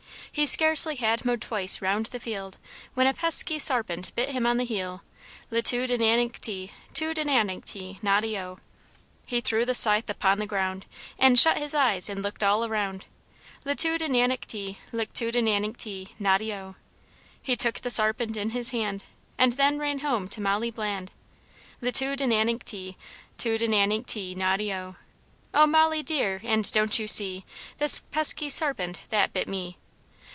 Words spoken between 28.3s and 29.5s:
sarpent that bit